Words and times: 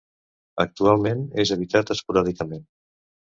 Actualment 0.63 1.21
és 1.43 1.51
habitat 1.57 1.93
esporàdicament. 1.97 2.65